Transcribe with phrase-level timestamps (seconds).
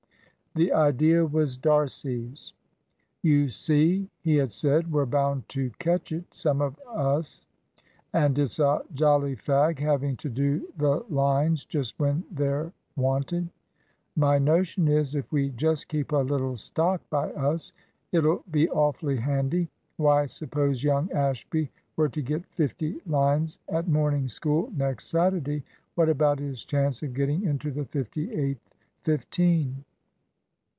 [0.53, 2.51] The idea was D'Arcy's.
[3.21, 7.45] "You see," he had said, "we're bound to catch it, some of as,
[8.11, 13.47] and it's a jolly fag having to do the lines just when they're wanted.
[14.17, 17.71] My notion is, if we just keep a little stock by us,
[18.11, 19.69] it'll be awfully handy.
[19.95, 25.63] Why, suppose young Ashby were to get fifty lines at morning school next Saturday,
[25.95, 28.57] what about his chance of getting into the 58th
[29.03, 29.85] fifteen?"